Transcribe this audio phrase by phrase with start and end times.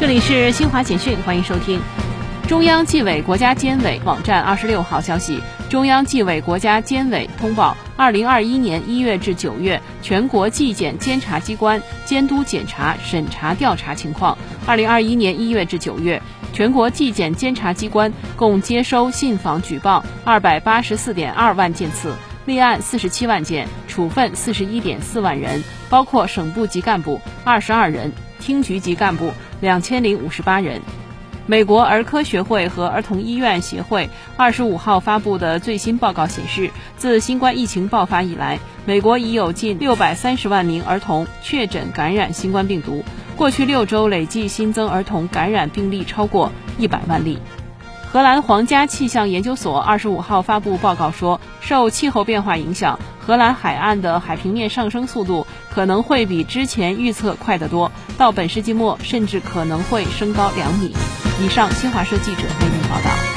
[0.00, 1.80] 这里是新华简讯，欢迎收听。
[2.46, 14.38] 中央纪委国家监委网站二十六号消息，中央纪委国家监委通报：二零二一年一月至九月全国纪检监察机关监督检查、审查调查情况。
[14.64, 16.22] 二零二一年一月至九月，
[16.52, 22.14] 全国纪检监察机关共接收信访举报二百八十四点二万件次，
[22.46, 29.32] 立案四十七万件，处分四十一点四万人，包括省部级干部二十二人，厅局级干部
[29.62, 30.82] 两千零五十八人。
[31.46, 43.02] 美国儿科学会和儿童医院协会二十五号发布的最新报告显示，自新冠疫情爆发以来，美国已有近六百三十万名儿童确诊感染新冠病毒。
[43.34, 47.38] 过去六周累计新增儿童感染病例超过一百万例。
[48.10, 60.94] 荷兰皇家气象研究所二十五号发布报告说，受气候变化影响，荷兰海岸的海平面上升速度可能会比之前预测快得多，到本世纪末甚至可能会升高两米。
[61.38, 63.27] 以上，新华社记者为您报道。